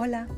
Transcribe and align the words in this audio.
Hola, 0.00 0.28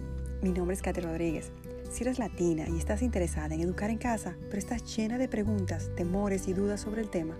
mi 0.40 0.52
nombre 0.52 0.74
es 0.74 0.80
Katy 0.80 1.02
Rodríguez. 1.02 1.52
Si 1.92 2.03
eres 2.03 2.18
latina 2.18 2.66
y 2.66 2.79
estás 2.79 3.03
interesada 3.03 3.54
en 3.54 3.60
educar 3.60 3.90
en 3.90 3.98
casa, 3.98 4.35
pero 4.46 4.56
estás 4.56 4.96
llena 4.96 5.19
de 5.19 5.29
preguntas, 5.29 5.90
temores 5.96 6.48
y 6.48 6.54
dudas 6.54 6.80
sobre 6.80 7.03
el 7.03 7.10
tema, 7.10 7.37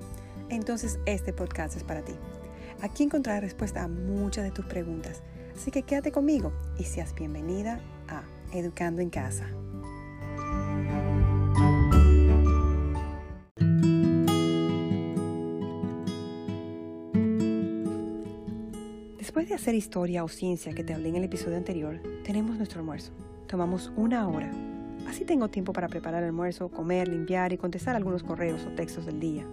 entonces 0.50 0.98
este 1.06 1.32
podcast 1.32 1.77
es 1.77 1.82
para 1.82 2.02
ti. 2.02 2.12
Aquí 2.82 3.04
encontrarás 3.04 3.43
respuesta 3.43 3.84
a 3.84 3.88
muchas 3.88 4.45
de 4.45 4.50
tus 4.50 4.66
preguntas, 4.66 5.22
así 5.56 5.70
que 5.70 5.82
quédate 5.82 6.12
conmigo 6.12 6.52
y 6.79 6.84
seas 6.84 7.14
bienvenida 7.14 7.80
a 8.06 8.23
Educando 8.52 9.00
en 9.00 9.09
Casa. 9.09 9.46
Después 19.30 19.48
de 19.48 19.54
hacer 19.54 19.76
historia 19.76 20.25
o 20.25 20.29
ciencia 20.29 20.72
que 20.72 20.82
te 20.82 20.93
hablé 20.93 21.11
en 21.11 21.14
el 21.14 21.22
episodio 21.22 21.57
anterior, 21.57 22.00
tenemos 22.25 22.57
nuestro 22.57 22.80
almuerzo. 22.80 23.12
Tomamos 23.46 23.93
una 23.94 24.29
hora. 24.29 24.50
Así 25.07 25.25
tengo 25.25 25.46
tiempo 25.46 25.72
para 25.72 25.86
preparar 25.86 26.25
el 26.25 26.30
almuerzo, 26.30 26.68
comer, 26.68 27.07
limpiar 27.07 27.52
y 27.52 27.57
contestar 27.57 27.94
algunos 27.94 28.24
correos 28.24 28.66
o 28.66 28.71
textos 28.71 29.07
del 29.07 29.21
día. 29.21 29.46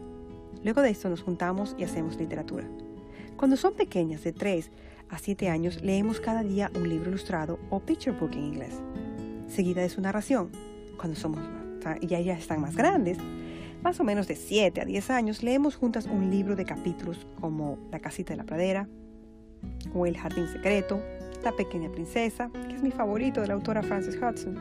Luego 0.63 0.81
de 0.81 0.89
esto 0.89 1.09
nos 1.09 1.21
juntamos 1.21 1.75
y 1.77 1.83
hacemos 1.83 2.17
literatura. 2.17 2.67
Cuando 3.35 3.55
son 3.55 3.75
pequeñas, 3.75 4.23
de 4.23 4.33
3 4.33 4.71
a 5.09 5.19
7 5.19 5.47
años, 5.47 5.79
leemos 5.83 6.21
cada 6.21 6.41
día 6.41 6.71
un 6.73 6.89
libro 6.89 7.11
ilustrado 7.11 7.59
o 7.69 7.79
picture 7.79 8.17
book 8.17 8.31
en 8.33 8.45
inglés, 8.45 8.73
seguida 9.47 9.83
de 9.83 9.89
su 9.89 10.01
narración. 10.01 10.49
Cuando 10.97 11.19
somos 11.19 11.39
y 12.01 12.07
ya 12.07 12.17
están 12.17 12.61
más 12.61 12.75
grandes, 12.75 13.19
más 13.83 13.99
o 13.99 14.03
menos 14.03 14.27
de 14.27 14.37
7 14.37 14.81
a 14.81 14.85
10 14.85 15.11
años, 15.11 15.43
leemos 15.43 15.75
juntas 15.75 16.07
un 16.07 16.31
libro 16.31 16.55
de 16.55 16.65
capítulos 16.65 17.27
como 17.39 17.77
La 17.91 17.99
casita 17.99 18.33
de 18.33 18.37
la 18.37 18.43
pradera, 18.43 18.89
o 19.97 20.05
El 20.05 20.17
jardín 20.17 20.47
secreto, 20.47 21.01
La 21.43 21.51
pequeña 21.51 21.89
princesa, 21.91 22.51
que 22.67 22.75
es 22.75 22.83
mi 22.83 22.91
favorito 22.91 23.41
de 23.41 23.47
la 23.47 23.53
autora 23.53 23.81
Frances 23.81 24.15
Hudson, 24.15 24.57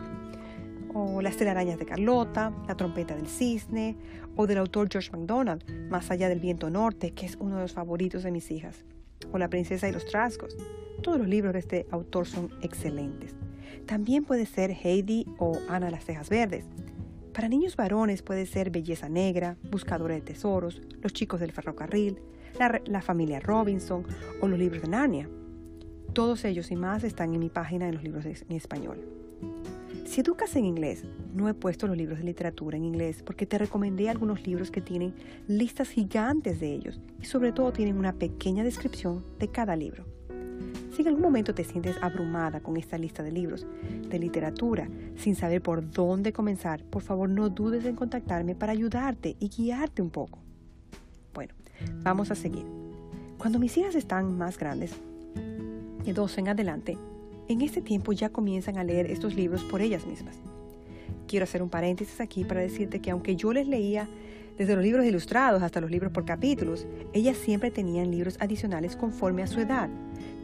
o 0.94 1.20
Las 1.20 1.36
telarañas 1.36 1.78
de 1.78 1.86
Carlota, 1.86 2.52
La 2.66 2.76
trompeta 2.76 3.14
del 3.14 3.26
cisne, 3.26 3.96
o 4.36 4.46
del 4.46 4.58
autor 4.58 4.88
George 4.90 5.10
MacDonald, 5.10 5.90
Más 5.90 6.10
allá 6.10 6.28
del 6.28 6.40
viento 6.40 6.70
norte, 6.70 7.12
que 7.12 7.26
es 7.26 7.36
uno 7.36 7.56
de 7.56 7.62
los 7.62 7.72
favoritos 7.72 8.22
de 8.22 8.30
mis 8.30 8.50
hijas, 8.50 8.84
o 9.32 9.38
La 9.38 9.48
princesa 9.48 9.88
y 9.88 9.92
los 9.92 10.06
trasgos. 10.06 10.56
Todos 11.02 11.18
los 11.18 11.28
libros 11.28 11.52
de 11.52 11.58
este 11.58 11.86
autor 11.90 12.26
son 12.26 12.50
excelentes. 12.62 13.34
También 13.84 14.24
puede 14.24 14.46
ser 14.46 14.70
Heidi 14.70 15.26
o 15.38 15.58
Ana 15.68 15.90
las 15.90 16.04
cejas 16.04 16.28
verdes. 16.28 16.64
Para 17.32 17.48
niños 17.48 17.76
varones 17.76 18.22
puede 18.22 18.46
ser 18.46 18.70
Belleza 18.70 19.10
Negra, 19.10 19.56
Buscadora 19.70 20.14
de 20.14 20.22
Tesoros, 20.22 20.80
Los 21.02 21.12
chicos 21.12 21.38
del 21.40 21.52
ferrocarril, 21.52 22.18
la, 22.58 23.02
familia 23.02 23.40
Robinson 23.40 24.04
o 24.40 24.48
los 24.48 24.58
libros 24.58 24.82
de 24.82 24.88
Narnia. 24.88 25.28
Todos 26.12 26.44
ellos 26.44 26.70
y 26.70 26.76
más 26.76 27.04
están 27.04 27.34
en 27.34 27.40
mi 27.40 27.50
página 27.50 27.88
en 27.88 27.94
los 27.94 28.02
libros 28.02 28.24
en 28.24 28.56
español. 28.56 28.98
Si 30.06 30.20
educas 30.20 30.54
en 30.56 30.64
inglés, 30.64 31.04
no 31.34 31.48
he 31.48 31.54
puesto 31.54 31.86
los 31.86 31.96
libros 31.96 32.18
de 32.18 32.24
literatura 32.24 32.76
en 32.76 32.84
inglés 32.84 33.22
porque 33.22 33.44
te 33.44 33.58
recomendé 33.58 34.08
algunos 34.08 34.46
libros 34.46 34.70
que 34.70 34.80
tienen 34.80 35.14
listas 35.48 35.90
gigantes 35.90 36.60
de 36.60 36.72
ellos 36.72 37.00
y 37.20 37.26
sobre 37.26 37.52
todo 37.52 37.72
tienen 37.72 37.98
una 37.98 38.12
pequeña 38.12 38.64
descripción 38.64 39.24
de 39.38 39.48
cada 39.48 39.76
libro. 39.76 40.04
Si 40.94 41.02
en 41.02 41.08
algún 41.08 41.22
momento 41.22 41.54
te 41.54 41.64
sientes 41.64 41.96
abrumada 42.00 42.60
con 42.60 42.78
esta 42.78 42.96
lista 42.96 43.22
de 43.22 43.32
libros 43.32 43.66
de 44.08 44.18
literatura 44.18 44.88
sin 45.16 45.34
saber 45.34 45.60
por 45.60 45.90
dónde 45.90 46.32
comenzar, 46.32 46.82
por 46.84 47.02
favor 47.02 47.28
no 47.28 47.50
dudes 47.50 47.84
en 47.84 47.96
contactarme 47.96 48.54
para 48.54 48.72
ayudarte 48.72 49.36
y 49.38 49.50
guiarte 49.50 50.00
un 50.00 50.10
poco. 50.10 50.45
Vamos 52.02 52.30
a 52.30 52.34
seguir. 52.34 52.64
Cuando 53.38 53.58
mis 53.58 53.76
hijas 53.76 53.94
están 53.94 54.36
más 54.36 54.58
grandes, 54.58 54.92
de 56.04 56.12
12 56.12 56.40
en 56.40 56.48
adelante, 56.48 56.98
en 57.48 57.60
este 57.60 57.80
tiempo 57.80 58.12
ya 58.12 58.28
comienzan 58.28 58.78
a 58.78 58.84
leer 58.84 59.10
estos 59.10 59.34
libros 59.34 59.62
por 59.64 59.80
ellas 59.80 60.06
mismas. 60.06 60.36
Quiero 61.26 61.44
hacer 61.44 61.62
un 61.62 61.68
paréntesis 61.68 62.20
aquí 62.20 62.44
para 62.44 62.60
decirte 62.60 63.00
que 63.00 63.10
aunque 63.10 63.36
yo 63.36 63.52
les 63.52 63.66
leía 63.66 64.08
desde 64.56 64.74
los 64.74 64.84
libros 64.84 65.04
ilustrados 65.04 65.62
hasta 65.62 65.80
los 65.80 65.90
libros 65.90 66.12
por 66.12 66.24
capítulos, 66.24 66.86
ellas 67.12 67.36
siempre 67.36 67.70
tenían 67.70 68.10
libros 68.10 68.36
adicionales 68.40 68.96
conforme 68.96 69.42
a 69.42 69.46
su 69.46 69.60
edad, 69.60 69.88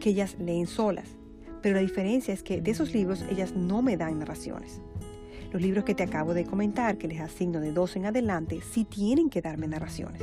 que 0.01 0.11
ellas 0.11 0.37
leen 0.39 0.67
solas. 0.67 1.09
Pero 1.63 1.77
la 1.77 1.81
diferencia 1.81 2.35
es 2.35 2.43
que 2.43 2.61
de 2.61 2.73
esos 2.73 2.93
libros 2.93 3.25
ellas 3.31 3.55
no 3.55 3.83
me 3.83 3.97
dan 3.97 4.19
narraciones. 4.19 4.81
Los 5.53 5.63
libros 5.63 5.85
que 5.85 5.95
te 5.95 6.03
acabo 6.03 6.35
de 6.35 6.45
comentar, 6.45 6.99
que 6.99 7.09
les 7.09 7.21
asigno 7.21 7.61
de 7.61 7.73
12 7.73 8.01
en 8.01 8.07
adelante, 8.07 8.61
sí 8.61 8.85
tienen 8.85 9.31
que 9.31 9.43
darme 9.43 9.69
narraciones. 9.69 10.23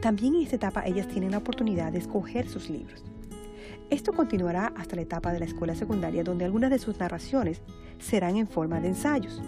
También 0.00 0.34
en 0.34 0.42
esta 0.42 0.56
etapa 0.56 0.86
ellas 0.86 1.08
tienen 1.08 1.32
la 1.32 1.38
oportunidad 1.38 1.92
de 1.92 1.98
escoger 1.98 2.48
sus 2.48 2.70
libros. 2.70 3.04
Esto 3.90 4.12
continuará 4.12 4.72
hasta 4.76 4.96
la 4.96 5.02
etapa 5.02 5.32
de 5.32 5.40
la 5.40 5.44
escuela 5.44 5.74
secundaria 5.74 6.24
donde 6.24 6.44
algunas 6.44 6.70
de 6.70 6.78
sus 6.78 6.98
narraciones 6.98 7.60
serán 7.98 8.36
en 8.36 8.46
forma 8.46 8.80
de 8.80 8.88
ensayos. 8.88 9.42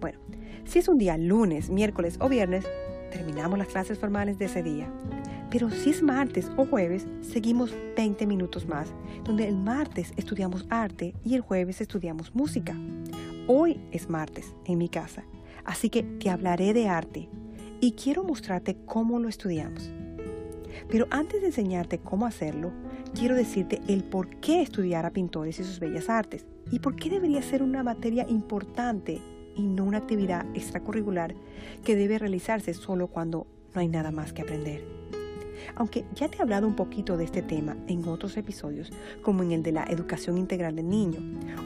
Bueno, 0.00 0.18
si 0.64 0.78
es 0.78 0.88
un 0.88 0.96
día 0.96 1.18
lunes, 1.18 1.68
miércoles 1.68 2.16
o 2.20 2.28
viernes, 2.28 2.64
terminamos 3.10 3.58
las 3.58 3.68
clases 3.68 3.98
formales 3.98 4.38
de 4.38 4.46
ese 4.46 4.62
día. 4.62 4.90
Pero 5.50 5.70
si 5.70 5.90
es 5.90 6.02
martes 6.02 6.50
o 6.56 6.64
jueves, 6.64 7.06
seguimos 7.20 7.74
20 7.96 8.26
minutos 8.26 8.66
más, 8.66 8.92
donde 9.24 9.48
el 9.48 9.56
martes 9.56 10.12
estudiamos 10.16 10.66
arte 10.70 11.14
y 11.24 11.34
el 11.34 11.40
jueves 11.40 11.80
estudiamos 11.80 12.34
música. 12.34 12.74
Hoy 13.46 13.80
es 13.92 14.08
martes 14.08 14.54
en 14.64 14.78
mi 14.78 14.88
casa, 14.88 15.24
así 15.64 15.90
que 15.90 16.02
te 16.02 16.30
hablaré 16.30 16.72
de 16.72 16.88
arte, 16.88 17.28
y 17.80 17.92
quiero 17.92 18.24
mostrarte 18.24 18.76
cómo 18.84 19.18
lo 19.18 19.28
estudiamos. 19.28 19.90
Pero 20.88 21.06
antes 21.10 21.40
de 21.40 21.48
enseñarte 21.48 21.98
cómo 21.98 22.26
hacerlo, 22.26 22.72
quiero 23.14 23.34
decirte 23.34 23.80
el 23.88 24.04
por 24.04 24.28
qué 24.40 24.62
estudiar 24.62 25.06
a 25.06 25.10
pintores 25.10 25.58
y 25.58 25.64
sus 25.64 25.80
bellas 25.80 26.08
artes 26.08 26.44
y 26.70 26.78
por 26.80 26.96
qué 26.96 27.10
debería 27.10 27.42
ser 27.42 27.62
una 27.62 27.82
materia 27.82 28.26
importante 28.28 29.20
y 29.56 29.62
no 29.62 29.84
una 29.84 29.98
actividad 29.98 30.44
extracurricular 30.54 31.34
que 31.84 31.96
debe 31.96 32.18
realizarse 32.18 32.74
solo 32.74 33.08
cuando 33.08 33.46
no 33.74 33.80
hay 33.80 33.88
nada 33.88 34.10
más 34.10 34.32
que 34.32 34.42
aprender. 34.42 34.84
Aunque 35.74 36.04
ya 36.14 36.28
te 36.28 36.38
he 36.38 36.42
hablado 36.42 36.66
un 36.66 36.76
poquito 36.76 37.16
de 37.16 37.24
este 37.24 37.42
tema 37.42 37.76
en 37.88 38.06
otros 38.08 38.36
episodios, 38.36 38.92
como 39.22 39.42
en 39.42 39.52
el 39.52 39.62
de 39.62 39.72
la 39.72 39.84
educación 39.84 40.38
integral 40.38 40.76
del 40.76 40.88
niño, 40.88 41.18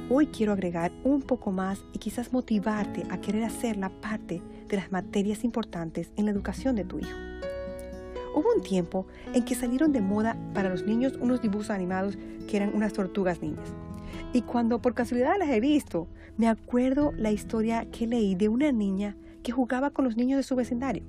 hoy 0.09 0.27
quiero 0.27 0.53
agregar 0.53 0.93
un 1.05 1.23
poco 1.23 1.53
más 1.53 1.85
y 1.93 1.99
quizás 1.99 2.33
motivarte 2.33 3.05
a 3.11 3.21
querer 3.21 3.45
hacer 3.45 3.77
la 3.77 3.89
parte 3.89 4.43
de 4.69 4.77
las 4.77 4.91
materias 4.91 5.45
importantes 5.45 6.11
en 6.17 6.25
la 6.25 6.31
educación 6.31 6.77
de 6.77 6.85
tu 6.85 6.99
hijo. 6.99 7.17
Hubo 8.35 8.55
un 8.55 8.63
tiempo 8.63 9.07
en 9.35 9.45
que 9.45 9.55
salieron 9.55 9.93
de 9.93 10.01
moda 10.01 10.37
para 10.55 10.71
los 10.71 10.85
niños 10.85 11.15
unos 11.21 11.43
dibujos 11.43 11.71
animados 11.71 12.17
que 12.49 12.57
eran 12.57 12.75
unas 12.75 12.93
tortugas 12.93 13.43
niñas. 13.43 13.69
Y 14.33 14.43
cuando 14.43 14.81
por 14.81 14.95
casualidad 14.95 15.37
las 15.39 15.49
he 15.51 15.61
visto, 15.61 16.07
me 16.37 16.49
acuerdo 16.49 17.13
la 17.17 17.33
historia 17.33 17.91
que 17.91 18.07
leí 18.07 18.35
de 18.37 18.49
una 18.49 18.71
niña 18.71 19.17
que 19.43 19.53
jugaba 19.53 19.91
con 19.91 20.05
los 20.05 20.17
niños 20.17 20.37
de 20.39 20.43
su 20.45 20.55
vecindario. 20.55 21.03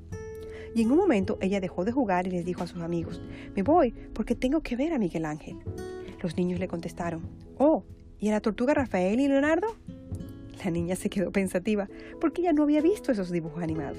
Y 0.74 0.82
en 0.82 0.92
un 0.92 0.98
momento 0.98 1.38
ella 1.42 1.60
dejó 1.60 1.84
de 1.86 1.92
jugar 1.92 2.28
y 2.28 2.32
les 2.32 2.46
dijo 2.46 2.64
a 2.64 2.68
sus 2.68 2.82
amigos, 2.82 3.22
me 3.56 3.64
voy 3.64 3.94
porque 4.14 4.36
tengo 4.36 4.62
que 4.62 4.76
ver 4.76 4.94
a 4.94 5.00
Miguel 5.00 5.26
Ángel. 5.26 5.58
Los 6.22 6.38
niños 6.38 6.60
le 6.60 6.68
contestaron, 6.68 7.22
oh, 7.58 7.84
¿y 8.20 8.30
a 8.30 8.32
la 8.32 8.42
tortuga 8.42 8.74
Rafael 8.74 9.20
y 9.20 9.28
Leonardo? 9.28 9.68
La 10.64 10.72
niña 10.72 10.96
se 10.96 11.10
quedó 11.10 11.32
pensativa 11.32 11.90
porque 12.20 12.42
ella 12.42 12.54
no 12.54 12.64
había 12.64 12.82
visto 12.82 13.12
esos 13.12 13.32
dibujos 13.32 13.64
animados. 13.64 13.98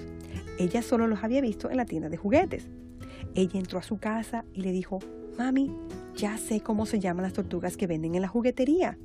Ella 0.59 0.83
solo 0.83 1.07
los 1.07 1.25
había 1.25 1.41
visto 1.41 1.71
en 1.71 1.77
la 1.77 1.85
tienda 1.85 2.09
de 2.09 2.17
juguetes. 2.17 2.69
Ella 3.35 3.59
entró 3.59 3.79
a 3.79 3.83
su 3.83 3.99
casa 3.99 4.45
y 4.53 4.61
le 4.61 4.71
dijo, 4.71 5.01
Mami, 5.39 5.75
ya 6.15 6.37
sé 6.37 6.61
cómo 6.61 6.87
se 6.87 7.01
llaman 7.01 7.25
las 7.25 7.33
tortugas 7.33 7.77
que 7.77 7.87
venden 7.87 8.15
en 8.15 8.23
la 8.23 8.29
juguetería. 8.29 8.99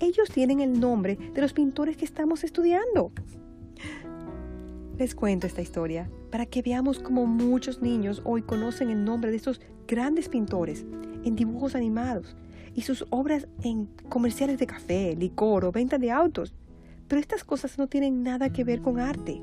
Ellos 0.00 0.28
tienen 0.30 0.60
el 0.60 0.78
nombre 0.78 1.16
de 1.16 1.40
los 1.40 1.52
pintores 1.52 1.96
que 1.96 2.04
estamos 2.04 2.44
estudiando. 2.44 3.12
Les 4.98 5.14
cuento 5.14 5.46
esta 5.46 5.62
historia 5.62 6.10
para 6.30 6.44
que 6.44 6.60
veamos 6.60 6.98
cómo 6.98 7.26
muchos 7.26 7.80
niños 7.80 8.20
hoy 8.24 8.42
conocen 8.42 8.90
el 8.90 9.04
nombre 9.04 9.30
de 9.30 9.38
estos 9.38 9.60
grandes 9.88 10.28
pintores 10.28 10.84
en 11.24 11.34
dibujos 11.34 11.74
animados 11.74 12.36
y 12.74 12.82
sus 12.82 13.06
obras 13.08 13.48
en 13.62 13.86
comerciales 14.10 14.58
de 14.58 14.66
café, 14.66 15.16
licor 15.16 15.64
o 15.64 15.72
venta 15.72 15.96
de 15.96 16.10
autos. 16.10 16.54
Pero 17.08 17.20
estas 17.20 17.42
cosas 17.42 17.78
no 17.78 17.86
tienen 17.86 18.22
nada 18.22 18.52
que 18.52 18.64
ver 18.64 18.82
con 18.82 19.00
arte. 19.00 19.40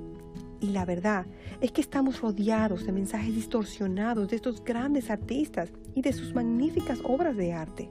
Y 0.61 0.67
la 0.67 0.85
verdad 0.85 1.25
es 1.61 1.71
que 1.71 1.81
estamos 1.81 2.21
rodeados 2.21 2.85
de 2.85 2.91
mensajes 2.91 3.33
distorsionados 3.33 4.29
de 4.29 4.35
estos 4.35 4.63
grandes 4.63 5.09
artistas 5.09 5.71
y 5.95 6.01
de 6.01 6.13
sus 6.13 6.33
magníficas 6.35 6.99
obras 7.03 7.35
de 7.35 7.53
arte. 7.53 7.89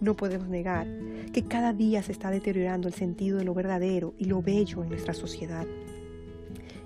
No 0.00 0.14
podemos 0.14 0.48
negar 0.48 0.86
que 1.32 1.42
cada 1.42 1.72
día 1.72 2.02
se 2.02 2.12
está 2.12 2.30
deteriorando 2.30 2.88
el 2.88 2.94
sentido 2.94 3.38
de 3.38 3.44
lo 3.44 3.54
verdadero 3.54 4.14
y 4.18 4.24
lo 4.24 4.42
bello 4.42 4.82
en 4.82 4.90
nuestra 4.90 5.14
sociedad 5.14 5.66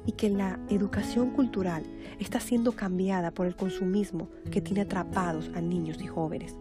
y 0.07 0.13
que 0.13 0.29
la 0.31 0.59
educación 0.69 1.31
cultural 1.31 1.83
está 2.19 2.41
siendo 2.41 2.73
cambiada 2.73 3.31
por 3.31 3.47
el 3.47 3.57
consumismo 3.57 4.29
que 4.51 4.61
tiene 4.61 4.83
atrapados 4.83 5.51
a 5.55 5.61
niños 5.61 6.03
y 6.03 6.07
jóvenes. 6.07 6.57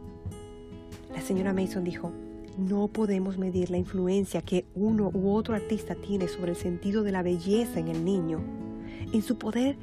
La 1.13 1.22
señora 1.22 1.54
Mason 1.54 1.84
dijo, 1.84 2.12
no 2.57 2.88
podemos 2.88 3.38
medir 3.38 3.69
la 3.72 3.78
influencia 3.78 4.42
que 4.42 4.66
uno 4.75 5.10
u 5.13 5.31
otro 5.31 5.56
artista 5.56 5.95
tiene 5.95 6.28
sobre 6.28 6.51
el 6.51 6.57
sentido 6.57 7.04
de 7.04 7.12
la 7.12 7.24
belleza 7.24 7.80
en 7.80 7.88
el 7.88 8.06
niño, 8.06 8.40
en 9.12 9.22
su 9.22 9.38
poder 9.38 9.78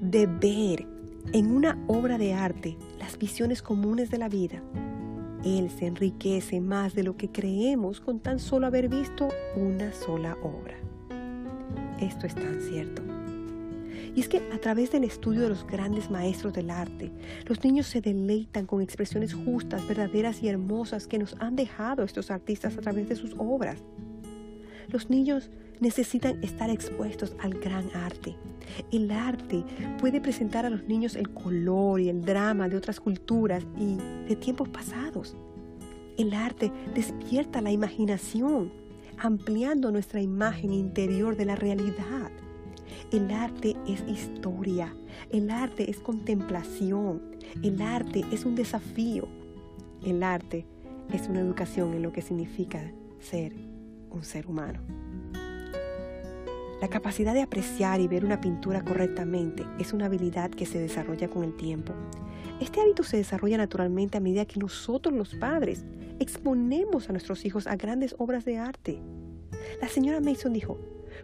de 0.00 0.26
ver 0.26 0.86
en 1.32 1.54
una 1.54 1.78
obra 1.86 2.18
de 2.18 2.34
arte 2.34 2.76
las 2.98 3.18
visiones 3.18 3.62
comunes 3.62 4.10
de 4.10 4.18
la 4.18 4.28
vida. 4.28 4.62
Él 5.44 5.70
se 5.70 5.86
enriquece 5.86 6.60
más 6.60 6.94
de 6.94 7.02
lo 7.02 7.16
que 7.16 7.28
creemos 7.28 8.00
con 8.00 8.20
tan 8.20 8.38
solo 8.38 8.66
haber 8.66 8.88
visto 8.88 9.28
una 9.56 9.92
sola 9.92 10.36
obra. 10.42 10.81
Esto 12.02 12.26
es 12.26 12.34
tan 12.34 12.60
cierto. 12.60 13.00
Y 14.14 14.20
es 14.20 14.28
que 14.28 14.42
a 14.52 14.58
través 14.58 14.90
del 14.90 15.04
estudio 15.04 15.42
de 15.42 15.48
los 15.48 15.64
grandes 15.64 16.10
maestros 16.10 16.52
del 16.52 16.68
arte, 16.68 17.12
los 17.46 17.62
niños 17.62 17.86
se 17.86 18.00
deleitan 18.00 18.66
con 18.66 18.82
expresiones 18.82 19.32
justas, 19.32 19.86
verdaderas 19.86 20.42
y 20.42 20.48
hermosas 20.48 21.06
que 21.06 21.18
nos 21.18 21.36
han 21.38 21.54
dejado 21.54 22.02
estos 22.02 22.30
artistas 22.30 22.76
a 22.76 22.80
través 22.80 23.08
de 23.08 23.16
sus 23.16 23.34
obras. 23.38 23.84
Los 24.88 25.10
niños 25.10 25.50
necesitan 25.80 26.42
estar 26.42 26.70
expuestos 26.70 27.36
al 27.38 27.54
gran 27.54 27.88
arte. 27.94 28.36
El 28.90 29.10
arte 29.12 29.64
puede 30.00 30.20
presentar 30.20 30.66
a 30.66 30.70
los 30.70 30.82
niños 30.84 31.14
el 31.14 31.30
color 31.30 32.00
y 32.00 32.08
el 32.08 32.22
drama 32.22 32.68
de 32.68 32.76
otras 32.76 32.98
culturas 32.98 33.64
y 33.78 33.96
de 34.28 34.36
tiempos 34.36 34.68
pasados. 34.68 35.36
El 36.18 36.34
arte 36.34 36.70
despierta 36.94 37.62
la 37.62 37.70
imaginación, 37.70 38.72
ampliando 39.22 39.92
nuestra 39.92 40.20
imagen 40.20 40.72
interior 40.72 41.36
de 41.36 41.44
la 41.44 41.54
realidad. 41.54 42.30
El 43.12 43.30
arte 43.30 43.76
es 43.86 44.02
historia, 44.08 44.94
el 45.30 45.50
arte 45.50 45.88
es 45.88 45.98
contemplación, 45.98 47.22
el 47.62 47.80
arte 47.80 48.24
es 48.32 48.44
un 48.44 48.56
desafío, 48.56 49.28
el 50.04 50.24
arte 50.24 50.66
es 51.12 51.28
una 51.28 51.40
educación 51.40 51.94
en 51.94 52.02
lo 52.02 52.12
que 52.12 52.22
significa 52.22 52.82
ser 53.20 53.52
un 54.10 54.24
ser 54.24 54.46
humano. 54.48 54.80
La 56.82 56.88
capacidad 56.88 57.32
de 57.32 57.42
apreciar 57.42 58.00
y 58.00 58.08
ver 58.08 58.24
una 58.24 58.40
pintura 58.40 58.82
correctamente 58.82 59.64
es 59.78 59.92
una 59.92 60.06
habilidad 60.06 60.50
que 60.50 60.66
se 60.66 60.80
desarrolla 60.80 61.28
con 61.28 61.44
el 61.44 61.56
tiempo. 61.56 61.92
Este 62.60 62.80
hábito 62.80 63.04
se 63.04 63.18
desarrolla 63.18 63.56
naturalmente 63.56 64.18
a 64.18 64.20
medida 64.20 64.46
que 64.46 64.58
nosotros 64.58 65.14
los 65.14 65.36
padres 65.36 65.84
exponemos 66.18 67.08
a 67.08 67.12
nuestros 67.12 67.44
hijos 67.44 67.68
a 67.68 67.76
grandes 67.76 68.16
obras 68.18 68.44
de 68.44 68.58
arte. 68.58 69.00
La 69.80 69.86
señora 69.86 70.20
Mason 70.20 70.52
dijo, 70.54 70.76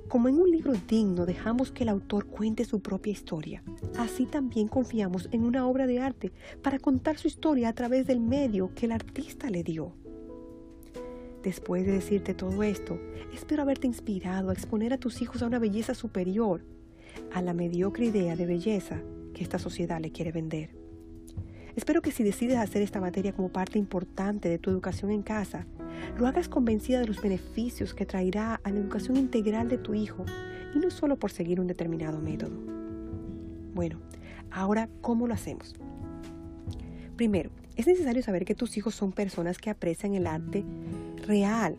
como 0.07 0.29
en 0.29 0.39
un 0.39 0.49
libro 0.49 0.75
digno 0.87 1.27
dejamos 1.27 1.73
que 1.73 1.83
el 1.83 1.89
autor 1.89 2.27
cuente 2.27 2.65
su 2.65 2.79
propia 2.79 3.11
historia, 3.11 3.65
así 3.99 4.27
también 4.27 4.69
confiamos 4.69 5.29
en 5.33 5.43
una 5.43 5.67
obra 5.67 5.89
de 5.89 5.99
arte 5.99 6.31
para 6.63 6.79
contar 6.79 7.19
su 7.19 7.27
historia 7.27 7.71
a 7.71 7.75
través 7.75 8.07
del 8.07 8.21
medio 8.21 8.73
que 8.77 8.87
el 8.87 8.93
artista 8.93 9.51
le 9.51 9.65
dio. 9.65 9.93
Después 11.49 11.87
de 11.87 11.93
decirte 11.93 12.35
todo 12.35 12.63
esto, 12.63 13.01
espero 13.33 13.63
haberte 13.63 13.87
inspirado 13.87 14.51
a 14.51 14.53
exponer 14.53 14.93
a 14.93 14.99
tus 14.99 15.23
hijos 15.23 15.41
a 15.41 15.47
una 15.47 15.59
belleza 15.59 15.95
superior 15.95 16.63
a 17.33 17.41
la 17.41 17.55
mediocre 17.55 18.05
idea 18.05 18.37
de 18.37 18.45
belleza 18.45 19.01
que 19.33 19.45
esta 19.45 19.59
sociedad 19.59 19.99
le 19.99 20.13
quiere 20.13 20.31
vender. 20.31 20.77
Espero 21.75 22.03
que 22.03 22.13
si 22.13 22.23
decides 22.23 22.59
hacer 22.59 22.83
esta 22.83 23.01
materia 23.01 23.33
como 23.33 23.49
parte 23.49 23.79
importante 23.79 24.51
de 24.51 24.59
tu 24.59 24.69
educación 24.69 25.11
en 25.11 25.23
casa, 25.23 25.67
lo 26.19 26.27
hagas 26.27 26.51
convencida 26.51 27.01
de 27.01 27.07
los 27.07 27.23
beneficios 27.23 27.95
que 27.95 28.05
traerá 28.05 28.61
a 28.63 28.71
la 28.71 28.81
educación 28.81 29.17
integral 29.17 29.71
de 29.71 29.79
tu 29.79 29.95
hijo 29.95 30.27
y 30.75 30.79
no 30.81 30.91
solo 30.91 31.19
por 31.19 31.31
seguir 31.31 31.61
un 31.61 31.67
determinado 31.67 32.21
método. 32.21 32.61
Bueno, 33.73 34.03
ahora, 34.51 34.91
¿cómo 35.01 35.27
lo 35.27 35.33
hacemos? 35.33 35.75
Primero, 37.17 37.53
es 37.75 37.87
necesario 37.87 38.23
saber 38.23 38.45
que 38.45 38.55
tus 38.55 38.77
hijos 38.77 38.95
son 38.95 39.13
personas 39.13 39.57
que 39.57 39.71
aprecian 39.71 40.15
el 40.15 40.27
arte 40.27 40.63
real 41.29 41.77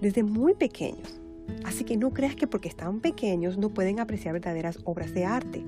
desde 0.00 0.22
muy 0.22 0.54
pequeños. 0.54 1.20
Así 1.64 1.84
que 1.84 1.96
no 1.96 2.10
creas 2.10 2.36
que 2.36 2.46
porque 2.46 2.68
están 2.68 3.00
pequeños 3.00 3.58
no 3.58 3.70
pueden 3.70 3.98
apreciar 3.98 4.34
verdaderas 4.34 4.78
obras 4.84 5.12
de 5.12 5.24
arte. 5.24 5.64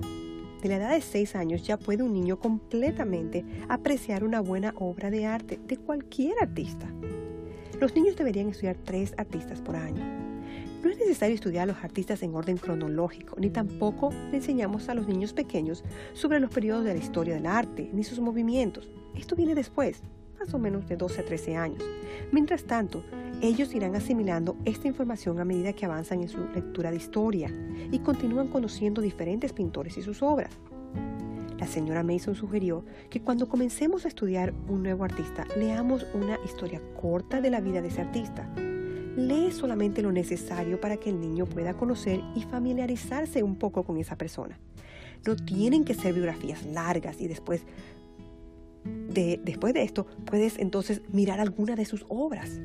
De 0.61 0.69
la 0.69 0.77
edad 0.77 0.91
de 0.93 1.01
6 1.01 1.35
años 1.35 1.63
ya 1.63 1.77
puede 1.77 2.03
un 2.03 2.13
niño 2.13 2.39
completamente 2.39 3.43
apreciar 3.67 4.23
una 4.23 4.39
buena 4.39 4.73
obra 4.77 5.09
de 5.09 5.25
arte 5.25 5.59
de 5.67 5.75
cualquier 5.75 6.35
artista. 6.41 6.87
Los 7.81 7.95
niños 7.95 8.15
deberían 8.15 8.47
estudiar 8.47 8.77
tres 8.77 9.13
artistas 9.17 9.59
por 9.59 9.75
año. 9.75 10.05
No 10.81 10.89
es 10.89 10.97
necesario 10.97 11.35
estudiar 11.35 11.63
a 11.63 11.73
los 11.73 11.83
artistas 11.83 12.23
en 12.23 12.35
orden 12.35 12.57
cronológico, 12.57 13.35
ni 13.39 13.49
tampoco 13.49 14.11
le 14.31 14.37
enseñamos 14.37 14.87
a 14.87 14.93
los 14.93 15.07
niños 15.07 15.33
pequeños 15.33 15.83
sobre 16.13 16.39
los 16.39 16.49
periodos 16.49 16.85
de 16.85 16.93
la 16.93 16.99
historia 16.99 17.33
del 17.33 17.45
arte, 17.45 17.89
ni 17.91 18.03
sus 18.03 18.19
movimientos. 18.19 18.89
Esto 19.15 19.35
viene 19.35 19.55
después, 19.55 20.01
más 20.43 20.53
o 20.53 20.59
menos 20.59 20.85
de 20.89 20.97
12 20.97 21.21
a 21.21 21.25
13 21.25 21.55
años. 21.55 21.83
Mientras 22.33 22.65
tanto, 22.65 23.01
ellos 23.41 23.73
irán 23.73 23.95
asimilando 23.95 24.57
esta 24.65 24.89
información 24.89 25.39
a 25.39 25.45
medida 25.45 25.71
que 25.71 25.85
avanzan 25.85 26.21
en 26.21 26.27
su 26.27 26.39
lectura 26.53 26.91
de 26.91 26.97
historia 26.97 27.49
y 27.91 27.99
continúan 27.99 28.49
conociendo 28.49 29.01
diferentes 29.01 29.53
pintores 29.53 29.97
y 29.97 30.01
sus 30.01 30.21
obras. 30.21 30.51
La 31.57 31.67
señora 31.67 32.03
Mason 32.03 32.35
sugirió 32.35 32.83
que 33.09 33.21
cuando 33.21 33.47
comencemos 33.47 34.03
a 34.03 34.09
estudiar 34.09 34.53
un 34.67 34.83
nuevo 34.83 35.05
artista, 35.05 35.45
leamos 35.57 36.05
una 36.13 36.37
historia 36.43 36.81
corta 36.99 37.39
de 37.39 37.49
la 37.49 37.61
vida 37.61 37.81
de 37.81 37.87
ese 37.87 38.01
artista. 38.01 38.49
Lee 39.15 39.49
solamente 39.51 40.01
lo 40.01 40.11
necesario 40.11 40.81
para 40.81 40.97
que 40.97 41.09
el 41.09 41.21
niño 41.21 41.45
pueda 41.45 41.75
conocer 41.75 42.19
y 42.35 42.41
familiarizarse 42.41 43.43
un 43.43 43.55
poco 43.55 43.83
con 43.83 43.95
esa 43.97 44.17
persona. 44.17 44.59
No 45.25 45.37
tienen 45.37 45.85
que 45.85 45.93
ser 45.93 46.13
biografías 46.13 46.65
largas 46.65 47.21
y 47.21 47.29
después 47.29 47.63
de, 48.85 49.39
después 49.43 49.73
de 49.73 49.83
esto 49.83 50.05
puedes 50.25 50.57
entonces 50.57 51.01
mirar 51.11 51.39
alguna 51.39 51.75
de 51.75 51.85
sus 51.85 52.05
obras. 52.09 52.59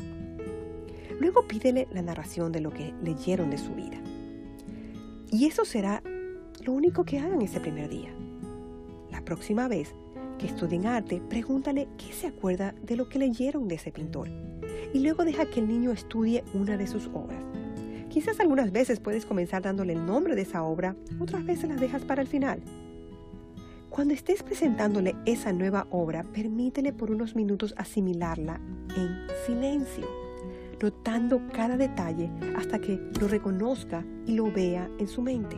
Luego 1.21 1.47
pídele 1.47 1.89
la 1.93 2.03
narración 2.03 2.53
de 2.53 2.61
lo 2.61 2.71
que 2.71 2.95
leyeron 3.03 3.51
de 3.51 3.59
su 3.59 3.75
vida. 3.75 3.99
Y 5.31 5.47
eso 5.47 5.65
será 5.65 6.03
lo 6.65 6.73
único 6.73 7.05
que 7.05 7.19
hagan 7.19 7.43
ese 7.43 7.61
primer 7.61 7.89
día. 7.89 8.11
La 9.11 9.25
próxima 9.25 9.69
vez 9.69 9.95
que 10.39 10.47
estudien 10.47 10.87
arte, 10.87 11.21
pregúntale 11.29 11.89
qué 11.99 12.13
se 12.13 12.29
acuerda 12.29 12.75
de 12.83 12.97
lo 12.97 13.09
que 13.09 13.19
leyeron 13.19 13.69
de 13.69 13.75
ese 13.75 13.91
pintor. 13.91 14.29
Y 14.95 15.01
luego 15.01 15.25
deja 15.25 15.47
que 15.47 15.61
el 15.61 15.69
niño 15.69 15.91
estudie 15.91 16.45
una 16.55 16.77
de 16.77 16.87
sus 16.87 17.09
obras. 17.09 17.43
Quizás 18.09 18.41
algunas 18.41 18.73
veces 18.73 19.01
puedes 19.01 19.27
comenzar 19.27 19.63
dándole 19.63 19.93
el 19.93 20.07
nombre 20.07 20.35
de 20.35 20.43
esa 20.43 20.63
obra, 20.63 20.97
otras 21.19 21.45
veces 21.45 21.69
la 21.69 21.77
dejas 21.77 22.05
para 22.05 22.23
el 22.23 22.29
final. 22.29 22.63
Cuando 23.99 24.15
estés 24.15 24.45
presentándole 24.45 25.17
esa 25.27 25.53
nueva 25.53 25.89
obra, 25.91 26.23
permítele 26.23 26.93
por 26.93 27.11
unos 27.11 27.35
minutos 27.35 27.75
asimilarla 27.77 28.61
en 28.97 29.27
silencio 29.45 30.07
notando 30.81 31.43
cada 31.53 31.77
detalle 31.77 32.31
hasta 32.57 32.79
que 32.79 32.97
lo 33.21 33.27
reconozca 33.27 34.07
y 34.25 34.35
lo 34.35 34.53
vea 34.53 34.89
en 35.01 35.09
su 35.09 35.21
mente. 35.21 35.57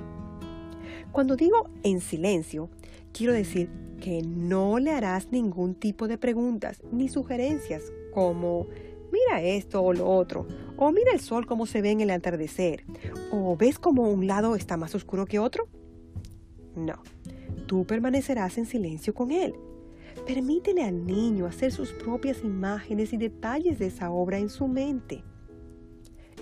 Cuando 1.12 1.36
digo 1.36 1.68
en 1.82 2.00
silencio, 2.00 2.70
quiero 3.12 3.34
decir 3.34 3.68
que 4.00 4.22
no 4.22 4.78
le 4.78 4.92
harás 4.92 5.30
ningún 5.30 5.74
tipo 5.74 6.08
de 6.08 6.16
preguntas 6.16 6.80
ni 6.90 7.10
sugerencias 7.10 7.92
como 8.14 8.68
mira 9.12 9.42
esto 9.42 9.82
o 9.82 9.92
lo 9.92 10.08
otro, 10.08 10.48
o 10.78 10.90
mira 10.92 11.12
el 11.12 11.20
sol 11.20 11.44
como 11.44 11.66
se 11.66 11.82
ve 11.82 11.90
en 11.90 12.00
el 12.00 12.08
atardecer, 12.08 12.86
o 13.30 13.54
ves 13.58 13.78
como 13.78 14.08
un 14.10 14.26
lado 14.26 14.56
está 14.56 14.78
más 14.78 14.94
oscuro 14.94 15.26
que 15.26 15.38
otro. 15.38 15.68
No, 16.74 17.02
tú 17.70 17.84
permanecerás 17.84 18.58
en 18.58 18.66
silencio 18.66 19.14
con 19.14 19.30
él 19.30 19.54
Permítele 20.26 20.82
al 20.82 21.06
niño 21.06 21.46
hacer 21.46 21.70
sus 21.70 21.92
propias 21.92 22.42
imágenes 22.42 23.12
y 23.12 23.16
detalles 23.16 23.78
de 23.78 23.86
esa 23.86 24.10
obra 24.10 24.38
en 24.38 24.48
su 24.48 24.66
mente. 24.66 25.22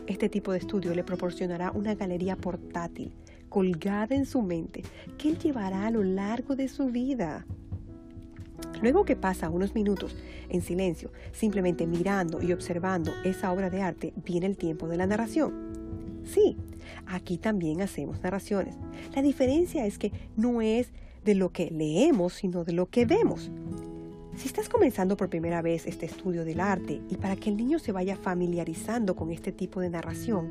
Este 0.07 0.31
tipo 0.31 0.53
de 0.53 0.59
estudio 0.59 0.95
le 0.95 1.05
proporcionará 1.05 1.71
una 1.71 1.95
galería 1.95 2.35
portátil 2.35 3.13
colgada 3.51 4.15
en 4.15 4.25
su 4.25 4.41
mente 4.41 4.83
que 5.19 5.29
él 5.29 5.39
llevará 5.39 5.87
a 5.87 5.91
lo 5.91 6.03
largo 6.03 6.57
de 6.57 6.67
su 6.67 6.87
vida. 6.87 7.47
Luego 8.81 9.05
que 9.05 9.15
pasa 9.15 9.51
unos 9.51 9.75
minutos 9.75 10.17
en 10.49 10.63
silencio, 10.63 11.13
simplemente 11.33 11.87
mirando 11.87 12.43
y 12.43 12.55
observando 12.55 13.13
esa 13.23 13.53
obra 13.53 13.69
de 13.69 13.83
arte, 13.83 14.15
viene 14.25 14.47
el 14.47 14.57
tiempo 14.57 14.89
de 14.89 14.97
la 14.97 15.07
narración. 15.07 16.23
Sí, 16.25 16.57
aquí 17.07 17.37
también 17.37 17.83
hacemos 17.83 18.23
narraciones. 18.23 18.77
La 19.15 19.21
diferencia 19.21 19.85
es 19.85 19.99
que 19.99 20.11
no 20.37 20.63
es 20.63 20.91
de 21.25 21.35
lo 21.35 21.51
que 21.51 21.71
leemos, 21.71 22.35
sino 22.35 22.65
de 22.65 22.73
lo 22.73 22.87
que 22.87 23.07
vemos. 23.07 23.51
Si 24.39 24.47
estás 24.47 24.69
comenzando 24.69 25.17
por 25.17 25.29
primera 25.29 25.63
vez 25.63 25.85
este 25.89 26.07
estudio 26.07 26.45
del 26.45 26.61
arte 26.61 27.03
y 27.11 27.17
para 27.17 27.35
que 27.35 27.51
el 27.51 27.57
niño 27.57 27.81
se 27.81 27.91
vaya 27.91 28.15
familiarizando 28.15 29.17
con 29.17 29.33
este 29.33 29.51
tipo 29.51 29.81
de 29.81 29.91
narración, 29.91 30.49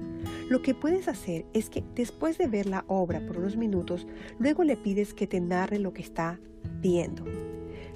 lo 0.49 0.61
que 0.61 0.75
puedes 0.75 1.07
hacer 1.07 1.45
es 1.53 1.69
que 1.69 1.85
después 1.95 2.37
de 2.37 2.47
ver 2.47 2.65
la 2.65 2.83
obra 2.87 3.25
por 3.25 3.37
unos 3.37 3.55
minutos, 3.55 4.05
luego 4.39 4.65
le 4.65 4.75
pides 4.75 5.13
que 5.13 5.25
te 5.25 5.39
narre 5.39 5.79
lo 5.79 5.93
que 5.93 6.01
está 6.01 6.37
viendo. 6.81 7.23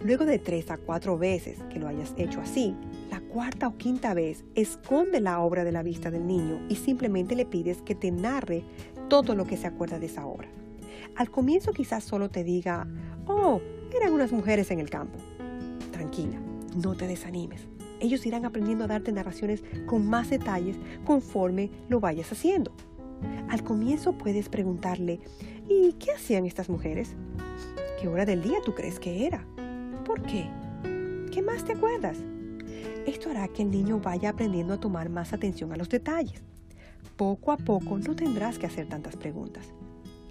Luego 0.01 0.25
de 0.25 0.39
tres 0.39 0.71
a 0.71 0.77
cuatro 0.77 1.17
veces 1.17 1.59
que 1.69 1.79
lo 1.79 1.89
hayas 1.89 2.13
hecho 2.17 2.39
así, 2.39 2.73
la 3.11 3.19
cuarta 3.19 3.67
o 3.67 3.77
quinta 3.77 4.13
vez 4.13 4.45
esconde 4.55 5.19
la 5.19 5.41
obra 5.41 5.65
de 5.65 5.73
la 5.73 5.83
vista 5.83 6.09
del 6.09 6.25
niño 6.25 6.65
y 6.69 6.75
simplemente 6.75 7.35
le 7.35 7.45
pides 7.45 7.81
que 7.81 7.95
te 7.95 8.11
narre 8.11 8.63
todo 9.09 9.35
lo 9.35 9.43
que 9.43 9.57
se 9.57 9.67
acuerda 9.67 9.99
de 9.99 10.05
esa 10.05 10.25
obra. 10.25 10.47
Al 11.15 11.29
comienzo 11.29 11.73
quizás 11.73 12.03
solo 12.03 12.29
te 12.29 12.43
diga, 12.43 12.87
oh, 13.27 13.61
eran 13.93 14.13
unas 14.13 14.31
mujeres 14.31 14.71
en 14.71 14.79
el 14.79 14.89
campo. 14.89 15.17
Tranquila, 15.91 16.39
no 16.75 16.95
te 16.95 17.07
desanimes. 17.07 17.67
Ellos 17.99 18.25
irán 18.25 18.45
aprendiendo 18.45 18.85
a 18.85 18.87
darte 18.87 19.11
narraciones 19.11 19.63
con 19.85 20.07
más 20.07 20.29
detalles 20.29 20.77
conforme 21.05 21.69
lo 21.89 21.99
vayas 21.99 22.31
haciendo. 22.31 22.71
Al 23.49 23.63
comienzo 23.63 24.13
puedes 24.13 24.49
preguntarle, 24.49 25.19
¿y 25.69 25.93
qué 25.93 26.11
hacían 26.11 26.45
estas 26.45 26.69
mujeres? 26.69 27.15
¿Qué 27.99 28.07
hora 28.07 28.25
del 28.25 28.41
día 28.41 28.57
tú 28.65 28.73
crees 28.73 28.99
que 28.99 29.27
era? 29.27 29.45
¿Por 30.05 30.23
qué? 30.23 30.49
¿Qué 31.31 31.41
más 31.41 31.63
te 31.63 31.73
acuerdas? 31.73 32.17
Esto 33.05 33.29
hará 33.29 33.47
que 33.47 33.61
el 33.61 33.71
niño 33.71 33.99
vaya 33.99 34.29
aprendiendo 34.29 34.73
a 34.73 34.79
tomar 34.79 35.09
más 35.09 35.33
atención 35.33 35.71
a 35.71 35.77
los 35.77 35.89
detalles. 35.89 36.41
Poco 37.17 37.51
a 37.51 37.57
poco 37.57 37.99
no 37.99 38.15
tendrás 38.15 38.57
que 38.57 38.65
hacer 38.65 38.87
tantas 38.87 39.15
preguntas. 39.15 39.73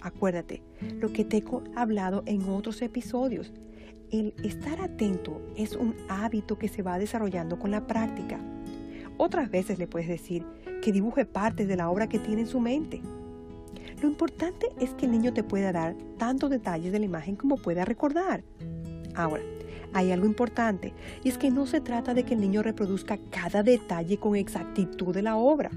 Acuérdate 0.00 0.62
lo 1.00 1.12
que 1.12 1.25
te 1.25 1.38
he 1.38 1.45
hablado 1.76 2.23
en 2.26 2.49
otros 2.49 2.83
episodios. 2.83 3.52
El 4.11 4.35
estar 4.42 4.80
atento 4.80 5.40
es 5.57 5.76
un 5.76 5.95
hábito 6.09 6.59
que 6.59 6.69
se 6.69 6.83
va 6.83 6.99
desarrollando 6.99 7.59
con 7.59 7.71
la 7.71 7.87
práctica. 7.87 8.40
Otras 9.16 9.50
veces 9.50 9.78
le 9.78 9.87
puedes 9.87 10.09
decir 10.09 10.45
que 10.83 10.92
dibuje 10.92 11.25
partes 11.26 11.69
de 11.69 11.76
la 11.76 11.90
obra 11.90 12.09
que 12.09 12.19
tiene 12.19 12.42
en 12.42 12.47
su 12.47 12.59
mente. 12.59 13.02
Lo 14.02 14.09
importante 14.09 14.69
es 14.80 14.95
que 14.95 15.07
el 15.07 15.12
niño 15.12 15.33
te 15.35 15.45
pueda 15.45 15.73
dar 15.73 15.95
tantos 16.16 16.50
detalles 16.50 16.90
de 16.90 16.99
la 16.99 17.04
imagen 17.04 17.37
como 17.37 17.57
pueda 17.57 17.85
recordar. 17.85 18.42
Ahora, 19.14 19.42
hay 19.92 20.12
algo 20.12 20.26
importante 20.26 20.95
y 21.23 21.28
es 21.28 21.38
que 21.38 21.50
no 21.50 21.66
se 21.66 21.80
trata 21.80 22.14
de 22.14 22.25
que 22.25 22.35
el 22.35 22.40
niño 22.40 22.62
reproduzca 22.62 23.19
cada 23.30 23.62
detalle 23.62 24.19
con 24.19 24.37
exactitud 24.37 25.14
de 25.14 25.23
la 25.23 25.37
obra. 25.37 25.71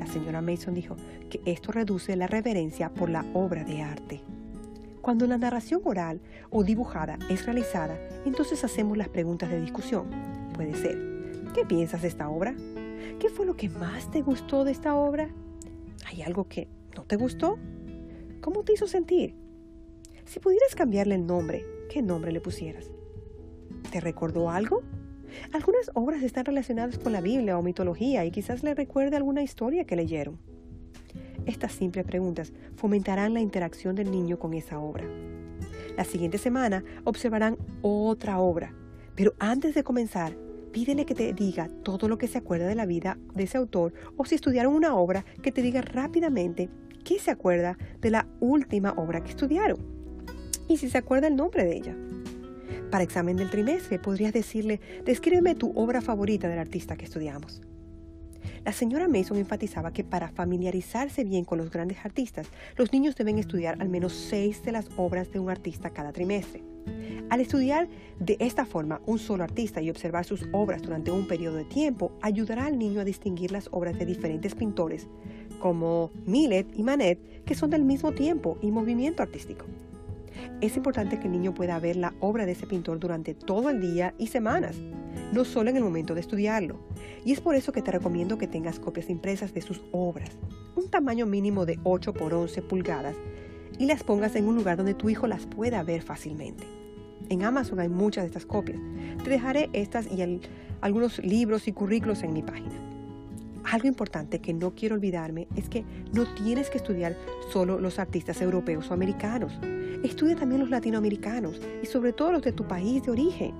La 0.00 0.06
señora 0.06 0.40
Mason 0.40 0.74
dijo 0.74 0.96
que 1.28 1.42
esto 1.44 1.72
reduce 1.72 2.16
la 2.16 2.26
reverencia 2.26 2.88
por 2.88 3.10
la 3.10 3.24
obra 3.34 3.64
de 3.64 3.82
arte. 3.82 4.22
Cuando 5.02 5.26
la 5.26 5.36
narración 5.36 5.82
oral 5.84 6.20
o 6.48 6.64
dibujada 6.64 7.18
es 7.28 7.44
realizada, 7.44 7.98
entonces 8.24 8.64
hacemos 8.64 8.96
las 8.96 9.10
preguntas 9.10 9.50
de 9.50 9.60
discusión. 9.60 10.10
Puede 10.54 10.74
ser, 10.74 10.96
¿qué 11.54 11.66
piensas 11.66 12.00
de 12.00 12.08
esta 12.08 12.30
obra? 12.30 12.54
¿Qué 13.18 13.28
fue 13.28 13.44
lo 13.44 13.56
que 13.56 13.68
más 13.68 14.10
te 14.10 14.22
gustó 14.22 14.64
de 14.64 14.72
esta 14.72 14.94
obra? 14.94 15.28
¿Hay 16.06 16.22
algo 16.22 16.48
que 16.48 16.66
no 16.96 17.04
te 17.04 17.16
gustó? 17.16 17.58
¿Cómo 18.40 18.64
te 18.64 18.72
hizo 18.72 18.86
sentir? 18.86 19.34
Si 20.24 20.40
pudieras 20.40 20.74
cambiarle 20.74 21.14
el 21.14 21.26
nombre, 21.26 21.64
¿qué 21.90 22.00
nombre 22.00 22.32
le 22.32 22.40
pusieras? 22.40 22.90
¿Te 23.92 24.00
recordó 24.00 24.48
algo? 24.48 24.82
Algunas 25.52 25.90
obras 25.94 26.22
están 26.22 26.44
relacionadas 26.44 26.98
con 26.98 27.12
la 27.12 27.20
Biblia 27.20 27.58
o 27.58 27.62
mitología 27.62 28.24
y 28.24 28.30
quizás 28.30 28.62
le 28.62 28.74
recuerde 28.74 29.16
alguna 29.16 29.42
historia 29.42 29.84
que 29.84 29.96
leyeron. 29.96 30.38
Estas 31.46 31.72
simples 31.72 32.04
preguntas 32.04 32.52
fomentarán 32.76 33.34
la 33.34 33.40
interacción 33.40 33.96
del 33.96 34.10
niño 34.10 34.38
con 34.38 34.54
esa 34.54 34.78
obra. 34.78 35.04
La 35.96 36.04
siguiente 36.04 36.38
semana 36.38 36.84
observarán 37.04 37.56
otra 37.82 38.38
obra, 38.38 38.74
pero 39.14 39.34
antes 39.38 39.74
de 39.74 39.82
comenzar, 39.82 40.36
pídele 40.72 41.04
que 41.04 41.14
te 41.14 41.32
diga 41.32 41.68
todo 41.82 42.08
lo 42.08 42.18
que 42.18 42.28
se 42.28 42.38
acuerda 42.38 42.66
de 42.66 42.74
la 42.74 42.86
vida 42.86 43.18
de 43.34 43.44
ese 43.44 43.58
autor 43.58 43.92
o 44.16 44.24
si 44.24 44.34
estudiaron 44.34 44.74
una 44.74 44.94
obra, 44.94 45.24
que 45.42 45.52
te 45.52 45.62
diga 45.62 45.82
rápidamente 45.82 46.68
qué 47.04 47.18
se 47.18 47.30
acuerda 47.30 47.76
de 48.00 48.10
la 48.10 48.26
última 48.40 48.92
obra 48.92 49.22
que 49.22 49.30
estudiaron 49.30 50.00
y 50.68 50.76
si 50.76 50.88
se 50.88 50.98
acuerda 50.98 51.26
el 51.26 51.36
nombre 51.36 51.64
de 51.64 51.76
ella. 51.76 51.96
Para 52.90 53.04
examen 53.04 53.36
del 53.36 53.50
trimestre 53.50 54.00
podrías 54.00 54.32
decirle, 54.32 54.80
descríbeme 55.04 55.54
tu 55.54 55.72
obra 55.76 56.00
favorita 56.00 56.48
del 56.48 56.58
artista 56.58 56.96
que 56.96 57.04
estudiamos. 57.04 57.62
La 58.64 58.72
señora 58.72 59.08
Mason 59.08 59.38
enfatizaba 59.38 59.92
que 59.92 60.04
para 60.04 60.28
familiarizarse 60.28 61.24
bien 61.24 61.44
con 61.44 61.58
los 61.58 61.70
grandes 61.70 61.98
artistas, 62.04 62.48
los 62.76 62.92
niños 62.92 63.14
deben 63.14 63.38
estudiar 63.38 63.80
al 63.80 63.88
menos 63.88 64.12
seis 64.12 64.62
de 64.64 64.72
las 64.72 64.88
obras 64.96 65.30
de 65.30 65.38
un 65.38 65.50
artista 65.50 65.90
cada 65.90 66.12
trimestre. 66.12 66.62
Al 67.30 67.40
estudiar 67.40 67.88
de 68.18 68.36
esta 68.40 68.66
forma 68.66 69.00
un 69.06 69.20
solo 69.20 69.44
artista 69.44 69.80
y 69.80 69.88
observar 69.88 70.24
sus 70.24 70.48
obras 70.52 70.82
durante 70.82 71.12
un 71.12 71.28
periodo 71.28 71.56
de 71.56 71.64
tiempo, 71.64 72.12
ayudará 72.22 72.66
al 72.66 72.78
niño 72.78 73.00
a 73.00 73.04
distinguir 73.04 73.52
las 73.52 73.68
obras 73.70 73.96
de 73.98 74.06
diferentes 74.06 74.56
pintores, 74.56 75.06
como 75.60 76.10
Millet 76.26 76.66
y 76.74 76.82
Manet, 76.82 77.44
que 77.44 77.54
son 77.54 77.70
del 77.70 77.84
mismo 77.84 78.12
tiempo 78.12 78.58
y 78.60 78.72
movimiento 78.72 79.22
artístico. 79.22 79.64
Es 80.60 80.76
importante 80.76 81.18
que 81.18 81.26
el 81.26 81.32
niño 81.32 81.54
pueda 81.54 81.78
ver 81.78 81.96
la 81.96 82.14
obra 82.20 82.46
de 82.46 82.52
ese 82.52 82.66
pintor 82.66 82.98
durante 82.98 83.34
todo 83.34 83.70
el 83.70 83.80
día 83.80 84.14
y 84.18 84.28
semanas, 84.28 84.76
no 85.32 85.44
solo 85.44 85.70
en 85.70 85.76
el 85.76 85.84
momento 85.84 86.14
de 86.14 86.20
estudiarlo. 86.20 86.80
Y 87.24 87.32
es 87.32 87.40
por 87.40 87.54
eso 87.54 87.72
que 87.72 87.82
te 87.82 87.90
recomiendo 87.90 88.38
que 88.38 88.46
tengas 88.46 88.80
copias 88.80 89.10
impresas 89.10 89.54
de 89.54 89.62
sus 89.62 89.82
obras, 89.92 90.30
un 90.76 90.88
tamaño 90.88 91.26
mínimo 91.26 91.66
de 91.66 91.78
8 91.84 92.14
por 92.14 92.34
11 92.34 92.62
pulgadas, 92.62 93.16
y 93.78 93.86
las 93.86 94.02
pongas 94.02 94.36
en 94.36 94.46
un 94.46 94.56
lugar 94.56 94.76
donde 94.76 94.94
tu 94.94 95.08
hijo 95.08 95.26
las 95.26 95.46
pueda 95.46 95.82
ver 95.82 96.02
fácilmente. 96.02 96.64
En 97.28 97.42
Amazon 97.44 97.80
hay 97.80 97.88
muchas 97.88 98.24
de 98.24 98.28
estas 98.28 98.44
copias. 98.44 98.78
Te 99.22 99.30
dejaré 99.30 99.70
estas 99.72 100.06
y 100.10 100.40
algunos 100.80 101.18
libros 101.20 101.68
y 101.68 101.72
currículos 101.72 102.22
en 102.22 102.32
mi 102.32 102.42
página. 102.42 102.89
Algo 103.64 103.86
importante 103.88 104.40
que 104.40 104.54
no 104.54 104.74
quiero 104.74 104.94
olvidarme 104.94 105.46
es 105.56 105.68
que 105.68 105.84
no 106.12 106.26
tienes 106.34 106.70
que 106.70 106.78
estudiar 106.78 107.16
solo 107.52 107.78
los 107.78 107.98
artistas 107.98 108.40
europeos 108.40 108.90
o 108.90 108.94
americanos. 108.94 109.52
Estudia 110.02 110.36
también 110.36 110.60
los 110.60 110.70
latinoamericanos 110.70 111.60
y 111.82 111.86
sobre 111.86 112.12
todo 112.12 112.32
los 112.32 112.42
de 112.42 112.52
tu 112.52 112.64
país 112.66 113.02
de 113.02 113.10
origen. 113.10 113.52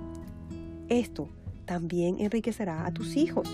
Esto 0.89 1.29
también 1.65 2.19
enriquecerá 2.19 2.85
a 2.85 2.91
tus 2.91 3.15
hijos. 3.15 3.49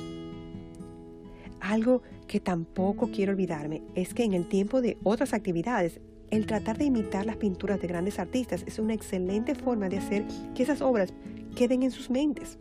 Algo 1.60 2.02
que 2.28 2.40
tampoco 2.40 3.10
quiero 3.12 3.34
olvidarme 3.34 3.82
es 3.96 4.14
que 4.14 4.24
en 4.24 4.34
el 4.34 4.48
tiempo 4.48 4.82
de 4.82 4.98
otras 5.04 5.34
actividades, 5.34 6.00
el 6.30 6.46
tratar 6.46 6.78
de 6.78 6.86
imitar 6.86 7.26
las 7.26 7.38
pinturas 7.38 7.80
de 7.80 7.88
grandes 7.88 8.20
artistas 8.20 8.64
es 8.68 8.80
una 8.80 8.94
excelente 8.94 9.56
forma 9.56 9.90
de 9.90 9.98
hacer 9.98 10.26
que 10.56 10.64
esas 10.64 10.82
obras 10.82 11.14
queden 11.56 11.84
en 11.84 11.92
sus 11.92 12.10
mentes. 12.10 12.58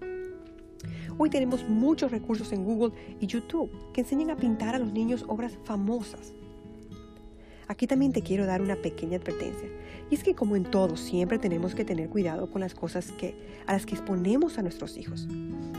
Hoy 1.18 1.30
tenemos 1.30 1.66
muchos 1.66 2.10
recursos 2.10 2.52
en 2.52 2.62
Google 2.62 2.92
y 3.20 3.26
YouTube 3.26 3.70
que 3.94 4.02
enseñan 4.02 4.30
a 4.30 4.36
pintar 4.36 4.74
a 4.74 4.78
los 4.78 4.92
niños 4.92 5.24
obras 5.28 5.56
famosas. 5.64 6.34
Aquí 7.68 7.86
también 7.86 8.12
te 8.12 8.20
quiero 8.20 8.44
dar 8.44 8.60
una 8.60 8.76
pequeña 8.76 9.16
advertencia. 9.16 9.68
Y 10.10 10.14
es 10.14 10.22
que 10.22 10.34
como 10.34 10.56
en 10.56 10.64
todo, 10.64 10.96
siempre 10.98 11.38
tenemos 11.38 11.74
que 11.74 11.86
tener 11.86 12.10
cuidado 12.10 12.50
con 12.50 12.60
las 12.60 12.74
cosas 12.74 13.12
que, 13.12 13.34
a 13.66 13.72
las 13.72 13.86
que 13.86 13.94
exponemos 13.94 14.58
a 14.58 14.62
nuestros 14.62 14.98
hijos. 14.98 15.26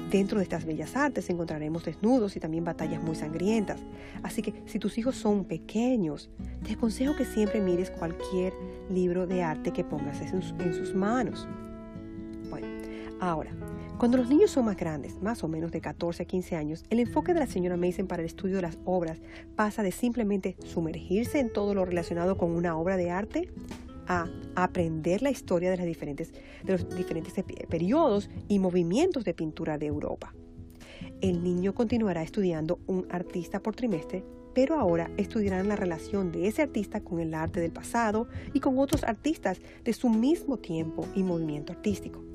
Dentro 0.09 0.39
de 0.39 0.43
estas 0.43 0.65
bellas 0.65 0.95
artes 0.95 1.29
encontraremos 1.29 1.85
desnudos 1.85 2.35
y 2.35 2.39
también 2.39 2.65
batallas 2.65 3.03
muy 3.03 3.15
sangrientas. 3.15 3.79
Así 4.23 4.41
que 4.41 4.63
si 4.65 4.79
tus 4.79 4.97
hijos 4.97 5.15
son 5.15 5.45
pequeños, 5.45 6.31
te 6.65 6.73
aconsejo 6.73 7.15
que 7.15 7.25
siempre 7.25 7.61
mires 7.61 7.91
cualquier 7.91 8.53
libro 8.89 9.27
de 9.27 9.43
arte 9.43 9.71
que 9.71 9.83
pongas 9.83 10.19
en 10.21 10.41
en 10.59 10.73
sus 10.73 10.95
manos. 10.95 11.47
Ahora, 13.19 13.51
cuando 13.97 14.17
los 14.17 14.29
niños 14.29 14.51
son 14.51 14.65
más 14.65 14.77
grandes, 14.77 15.21
más 15.23 15.43
o 15.43 15.47
menos 15.47 15.71
de 15.71 15.81
14 15.81 16.23
a 16.23 16.25
15 16.25 16.55
años, 16.55 16.83
el 16.91 16.99
enfoque 16.99 17.33
de 17.33 17.39
la 17.39 17.47
señora 17.47 17.75
Mason 17.75 18.05
para 18.05 18.21
el 18.21 18.27
estudio 18.27 18.57
de 18.57 18.61
las 18.61 18.77
obras 18.85 19.19
pasa 19.55 19.81
de 19.81 19.91
simplemente 19.91 20.55
sumergirse 20.63 21.39
en 21.39 21.51
todo 21.51 21.73
lo 21.73 21.83
relacionado 21.83 22.37
con 22.37 22.51
una 22.51 22.77
obra 22.77 22.95
de 22.95 23.09
arte 23.09 23.49
a 24.07 24.27
aprender 24.55 25.23
la 25.23 25.31
historia 25.31 25.71
de 25.71 25.77
los 25.77 25.87
diferentes 26.95 27.33
periodos 27.67 28.29
y 28.47 28.59
movimientos 28.59 29.25
de 29.25 29.33
pintura 29.33 29.79
de 29.79 29.87
Europa. 29.87 30.33
El 31.19 31.43
niño 31.43 31.73
continuará 31.73 32.21
estudiando 32.21 32.79
un 32.85 33.07
artista 33.09 33.61
por 33.61 33.75
trimestre, 33.75 34.23
pero 34.53 34.79
ahora 34.79 35.09
estudiarán 35.17 35.67
la 35.67 35.75
relación 35.75 36.31
de 36.31 36.47
ese 36.47 36.61
artista 36.61 37.01
con 37.01 37.19
el 37.19 37.33
arte 37.33 37.59
del 37.59 37.71
pasado 37.71 38.27
y 38.53 38.59
con 38.59 38.77
otros 38.77 39.03
artistas 39.03 39.59
de 39.83 39.93
su 39.93 40.09
mismo 40.09 40.57
tiempo 40.57 41.07
y 41.15 41.23
movimiento 41.23 41.73
artístico. 41.73 42.26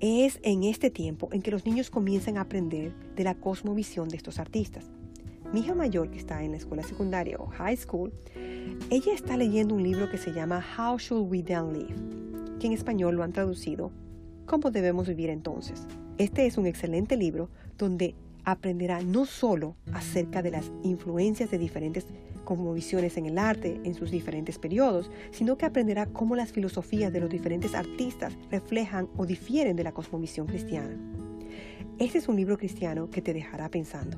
Es 0.00 0.38
en 0.42 0.64
este 0.64 0.90
tiempo 0.90 1.28
en 1.32 1.40
que 1.40 1.50
los 1.50 1.64
niños 1.64 1.90
comienzan 1.90 2.36
a 2.36 2.42
aprender 2.42 2.92
de 3.16 3.24
la 3.24 3.34
cosmovisión 3.34 4.08
de 4.08 4.16
estos 4.16 4.38
artistas. 4.38 4.90
Mi 5.52 5.60
hija 5.60 5.74
mayor, 5.74 6.10
que 6.10 6.18
está 6.18 6.42
en 6.42 6.50
la 6.50 6.58
escuela 6.58 6.82
secundaria 6.82 7.38
o 7.38 7.46
high 7.46 7.76
school, 7.76 8.12
ella 8.90 9.14
está 9.14 9.36
leyendo 9.36 9.74
un 9.74 9.82
libro 9.82 10.10
que 10.10 10.18
se 10.18 10.32
llama 10.32 10.62
How 10.76 10.98
Should 10.98 11.30
We 11.30 11.42
Then 11.42 11.72
Live, 11.72 12.58
que 12.60 12.66
en 12.66 12.72
español 12.72 13.14
lo 13.16 13.22
han 13.22 13.32
traducido 13.32 13.90
¿Cómo 14.46 14.70
debemos 14.70 15.08
vivir 15.08 15.28
entonces? 15.30 15.88
Este 16.18 16.46
es 16.46 16.56
un 16.56 16.66
excelente 16.66 17.16
libro 17.16 17.50
donde 17.78 18.14
aprenderá 18.46 19.02
no 19.02 19.26
solo 19.26 19.74
acerca 19.92 20.40
de 20.40 20.52
las 20.52 20.70
influencias 20.84 21.50
de 21.50 21.58
diferentes 21.58 22.06
como 22.44 22.72
visiones 22.72 23.16
en 23.16 23.26
el 23.26 23.38
arte 23.38 23.80
en 23.82 23.92
sus 23.92 24.12
diferentes 24.12 24.56
periodos, 24.58 25.10
sino 25.32 25.58
que 25.58 25.66
aprenderá 25.66 26.06
cómo 26.06 26.36
las 26.36 26.52
filosofías 26.52 27.12
de 27.12 27.18
los 27.18 27.28
diferentes 27.28 27.74
artistas 27.74 28.38
reflejan 28.48 29.08
o 29.16 29.26
difieren 29.26 29.74
de 29.74 29.82
la 29.82 29.92
cosmovisión 29.92 30.46
cristiana. 30.46 30.96
Este 31.98 32.18
es 32.18 32.28
un 32.28 32.36
libro 32.36 32.56
cristiano 32.56 33.10
que 33.10 33.20
te 33.20 33.34
dejará 33.34 33.68
pensando. 33.68 34.16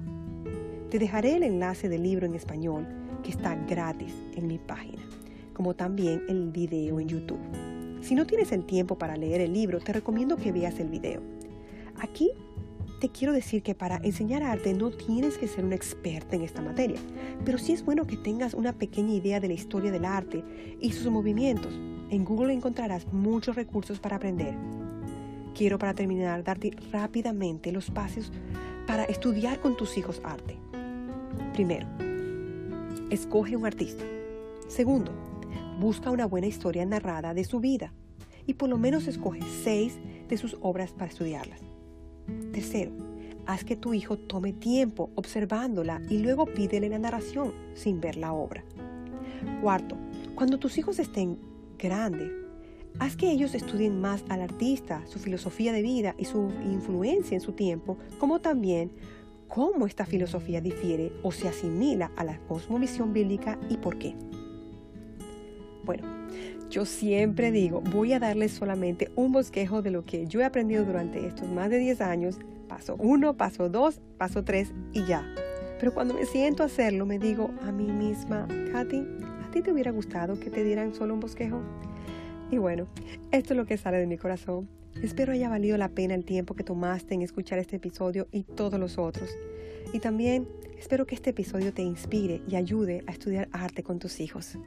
Te 0.90 0.98
dejaré 0.98 1.36
el 1.36 1.42
enlace 1.42 1.88
del 1.88 2.02
libro 2.02 2.26
en 2.26 2.34
español 2.34 2.86
que 3.22 3.30
está 3.30 3.54
gratis 3.66 4.12
en 4.36 4.46
mi 4.46 4.58
página, 4.58 5.02
como 5.54 5.74
también 5.74 6.22
el 6.28 6.50
video 6.50 7.00
en 7.00 7.08
YouTube. 7.08 7.40
Si 8.02 8.14
no 8.14 8.26
tienes 8.26 8.52
el 8.52 8.66
tiempo 8.66 8.98
para 8.98 9.16
leer 9.16 9.40
el 9.40 9.54
libro, 9.54 9.80
te 9.80 9.94
recomiendo 9.94 10.36
que 10.36 10.52
veas 10.52 10.78
el 10.80 10.88
video. 10.88 11.22
Aquí 11.98 12.30
te 12.98 13.10
quiero 13.10 13.32
decir 13.32 13.62
que 13.62 13.74
para 13.74 13.98
enseñar 13.98 14.42
arte 14.42 14.74
no 14.74 14.90
tienes 14.90 15.38
que 15.38 15.46
ser 15.46 15.64
un 15.64 15.72
experta 15.72 16.34
en 16.34 16.42
esta 16.42 16.62
materia, 16.62 16.98
pero 17.44 17.58
sí 17.58 17.72
es 17.72 17.84
bueno 17.84 18.06
que 18.06 18.16
tengas 18.16 18.54
una 18.54 18.72
pequeña 18.72 19.14
idea 19.14 19.38
de 19.38 19.48
la 19.48 19.54
historia 19.54 19.92
del 19.92 20.04
arte 20.04 20.44
y 20.80 20.92
sus 20.92 21.10
movimientos. 21.10 21.72
En 22.10 22.24
Google 22.24 22.52
encontrarás 22.52 23.06
muchos 23.12 23.54
recursos 23.54 24.00
para 24.00 24.16
aprender. 24.16 24.54
Quiero 25.54 25.78
para 25.78 25.94
terminar 25.94 26.42
darte 26.42 26.70
rápidamente 26.90 27.70
los 27.72 27.90
pasos 27.90 28.32
para 28.86 29.04
estudiar 29.04 29.60
con 29.60 29.76
tus 29.76 29.96
hijos 29.96 30.20
arte. 30.24 30.56
Primero, 31.52 31.86
escoge 33.10 33.56
un 33.56 33.66
artista. 33.66 34.04
Segundo, 34.66 35.12
busca 35.78 36.10
una 36.10 36.26
buena 36.26 36.46
historia 36.46 36.84
narrada 36.84 37.32
de 37.34 37.44
su 37.44 37.60
vida 37.60 37.92
y 38.46 38.54
por 38.54 38.68
lo 38.68 38.78
menos 38.78 39.06
escoge 39.06 39.40
seis 39.62 39.98
de 40.28 40.36
sus 40.36 40.56
obras 40.60 40.92
para 40.92 41.10
estudiarlas. 41.10 41.67
Tercero, 42.52 42.92
haz 43.46 43.64
que 43.64 43.76
tu 43.76 43.94
hijo 43.94 44.18
tome 44.18 44.52
tiempo 44.52 45.10
observándola 45.14 46.02
y 46.08 46.18
luego 46.18 46.46
pídele 46.46 46.88
la 46.88 46.98
narración 46.98 47.52
sin 47.74 48.00
ver 48.00 48.16
la 48.16 48.32
obra. 48.32 48.64
Cuarto, 49.62 49.96
cuando 50.34 50.58
tus 50.58 50.78
hijos 50.78 50.98
estén 50.98 51.38
grandes, 51.78 52.30
haz 52.98 53.16
que 53.16 53.30
ellos 53.30 53.54
estudien 53.54 54.00
más 54.00 54.24
al 54.28 54.42
artista, 54.42 55.02
su 55.06 55.18
filosofía 55.18 55.72
de 55.72 55.82
vida 55.82 56.14
y 56.18 56.24
su 56.24 56.50
influencia 56.64 57.34
en 57.34 57.40
su 57.40 57.52
tiempo, 57.52 57.96
como 58.18 58.40
también 58.40 58.92
cómo 59.48 59.86
esta 59.86 60.04
filosofía 60.04 60.60
difiere 60.60 61.12
o 61.22 61.32
se 61.32 61.48
asimila 61.48 62.12
a 62.16 62.24
la 62.24 62.38
cosmovisión 62.46 63.12
bíblica 63.12 63.58
y 63.68 63.78
por 63.78 63.98
qué. 63.98 64.14
Bueno, 65.84 66.06
yo 66.70 66.84
siempre 66.84 67.50
digo, 67.50 67.80
voy 67.80 68.12
a 68.12 68.18
darles 68.18 68.52
solamente 68.52 69.10
un 69.16 69.32
bosquejo 69.32 69.82
de 69.82 69.90
lo 69.90 70.04
que 70.04 70.26
yo 70.26 70.40
he 70.40 70.44
aprendido 70.44 70.84
durante 70.84 71.26
estos 71.26 71.48
más 71.48 71.70
de 71.70 71.78
10 71.78 72.00
años, 72.00 72.38
paso 72.68 72.96
1, 72.98 73.36
paso 73.36 73.68
2, 73.68 74.00
paso 74.18 74.44
3 74.44 74.72
y 74.92 75.04
ya. 75.06 75.24
Pero 75.78 75.94
cuando 75.94 76.14
me 76.14 76.26
siento 76.26 76.62
a 76.62 76.66
hacerlo, 76.66 77.06
me 77.06 77.18
digo 77.18 77.50
a 77.62 77.72
mí 77.72 77.90
misma, 77.90 78.46
Katy, 78.72 79.06
¿a 79.46 79.50
ti 79.50 79.62
te 79.62 79.72
hubiera 79.72 79.92
gustado 79.92 80.38
que 80.38 80.50
te 80.50 80.62
dieran 80.62 80.94
solo 80.94 81.14
un 81.14 81.20
bosquejo? 81.20 81.62
Y 82.50 82.58
bueno, 82.58 82.86
esto 83.30 83.54
es 83.54 83.56
lo 83.56 83.64
que 83.64 83.78
sale 83.78 83.98
de 83.98 84.06
mi 84.06 84.18
corazón. 84.18 84.68
Espero 85.02 85.32
haya 85.32 85.48
valido 85.48 85.78
la 85.78 85.88
pena 85.88 86.14
el 86.14 86.24
tiempo 86.24 86.54
que 86.54 86.64
tomaste 86.64 87.14
en 87.14 87.22
escuchar 87.22 87.58
este 87.58 87.76
episodio 87.76 88.26
y 88.32 88.42
todos 88.42 88.80
los 88.80 88.98
otros. 88.98 89.30
Y 89.92 90.00
también 90.00 90.48
espero 90.78 91.06
que 91.06 91.14
este 91.14 91.30
episodio 91.30 91.72
te 91.72 91.82
inspire 91.82 92.42
y 92.48 92.56
ayude 92.56 93.04
a 93.06 93.12
estudiar 93.12 93.48
arte 93.52 93.82
con 93.82 93.98
tus 93.98 94.20
hijos. 94.20 94.58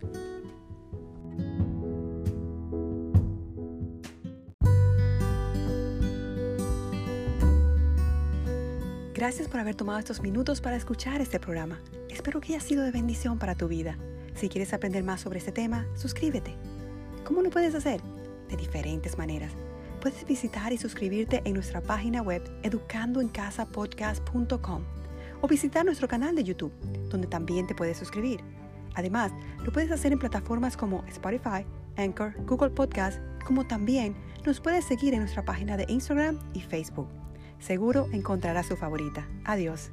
Gracias 9.21 9.47
por 9.47 9.59
haber 9.59 9.75
tomado 9.75 9.99
estos 9.99 10.23
minutos 10.23 10.61
para 10.61 10.75
escuchar 10.75 11.21
este 11.21 11.39
programa. 11.39 11.79
Espero 12.09 12.41
que 12.41 12.55
haya 12.55 12.59
sido 12.59 12.83
de 12.83 12.89
bendición 12.89 13.37
para 13.37 13.53
tu 13.53 13.67
vida. 13.67 13.95
Si 14.33 14.49
quieres 14.49 14.73
aprender 14.73 15.03
más 15.03 15.21
sobre 15.21 15.37
este 15.37 15.51
tema, 15.51 15.85
suscríbete. 15.93 16.55
¿Cómo 17.23 17.43
lo 17.43 17.51
puedes 17.51 17.75
hacer? 17.75 18.01
De 18.49 18.57
diferentes 18.57 19.19
maneras. 19.19 19.53
Puedes 20.01 20.25
visitar 20.25 20.73
y 20.73 20.79
suscribirte 20.79 21.43
en 21.45 21.53
nuestra 21.53 21.81
página 21.81 22.23
web 22.23 22.41
educandoencasapodcast.com 22.63 24.83
o 25.41 25.47
visitar 25.47 25.85
nuestro 25.85 26.07
canal 26.07 26.35
de 26.35 26.43
YouTube, 26.43 26.73
donde 27.07 27.27
también 27.27 27.67
te 27.67 27.75
puedes 27.75 27.97
suscribir. 27.97 28.43
Además, 28.95 29.31
lo 29.63 29.71
puedes 29.71 29.91
hacer 29.91 30.13
en 30.13 30.17
plataformas 30.17 30.75
como 30.75 31.05
Spotify, 31.09 31.63
Anchor, 31.95 32.33
Google 32.47 32.71
Podcast, 32.71 33.19
como 33.45 33.67
también 33.67 34.15
nos 34.47 34.59
puedes 34.59 34.83
seguir 34.83 35.13
en 35.13 35.19
nuestra 35.19 35.45
página 35.45 35.77
de 35.77 35.85
Instagram 35.89 36.39
y 36.55 36.61
Facebook. 36.61 37.20
Seguro 37.61 38.09
encontrará 38.11 38.63
su 38.63 38.75
favorita. 38.75 39.25
Adiós. 39.45 39.91